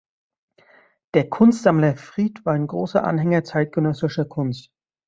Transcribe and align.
Der 1.13 1.29
Kunstsammler 1.29 1.95
Fried 1.95 2.43
war 2.43 2.53
ein 2.53 2.65
großer 2.65 3.03
Anhänger 3.03 3.43
zeitgenössischer 3.43 4.25
Kunst. 4.25 4.71